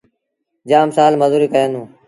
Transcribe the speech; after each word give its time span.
جآم 0.69 0.89
سآل 0.97 1.13
مزوريٚ 1.21 1.51
ڪيآݩدوݩ۔ 1.53 1.87